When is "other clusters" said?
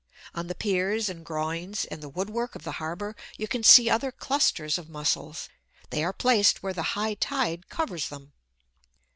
3.87-4.79